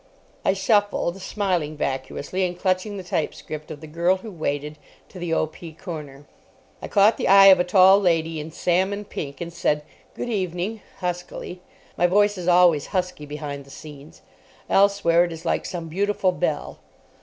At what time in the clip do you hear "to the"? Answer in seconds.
5.09-5.31